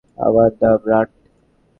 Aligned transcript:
আমার 0.17 0.49
নাম 0.61 0.79
রাট। 0.89 1.09